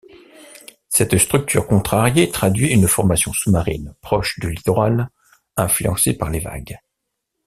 [0.89, 5.11] Cette structure contrariée traduit une formation sous-marine proche du littoral,
[5.57, 6.79] influencée par les vagues.